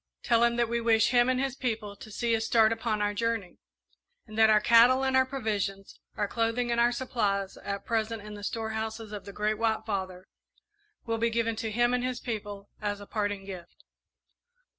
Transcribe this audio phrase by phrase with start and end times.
[0.23, 3.13] Tell him that we wish him and his people to see us start upon our
[3.13, 3.59] journey,
[4.25, 8.33] and that our cattle and our provisions, our clothing and our supplies, at present in
[8.33, 10.25] the storehouses of the Great White Father,
[11.05, 13.83] will be given to him and his people as a parting gift.